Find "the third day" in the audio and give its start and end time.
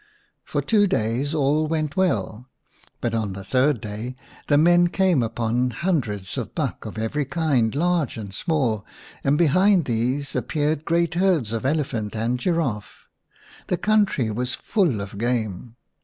3.33-4.15